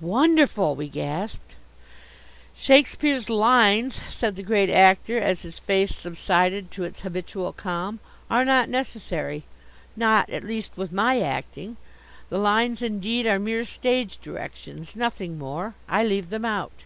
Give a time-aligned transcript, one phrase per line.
[0.00, 1.56] "Wonderful!" we gasped.
[2.56, 7.98] "Shakespeare's lines," said the Great Actor, as his face subsided to its habitual calm,
[8.30, 9.42] "are not necessary;
[9.96, 11.76] not, at least, with my acting.
[12.28, 15.74] The lines, indeed, are mere stage directions, nothing more.
[15.88, 16.84] I leave them out.